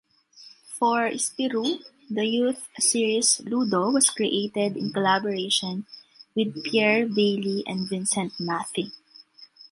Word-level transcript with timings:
For 0.73 1.11
"Spirou", 1.11 1.79
the 2.09 2.25
youth 2.25 2.67
series 2.79 3.39
"Ludo" 3.41 3.91
was 3.91 4.09
created 4.09 4.75
in 4.75 4.91
collaboration 4.91 5.85
with 6.33 6.63
Pierre 6.63 7.05
Bailly 7.05 7.63
and 7.67 7.87
Vincent 7.87 8.33
Mathy. 8.39 8.93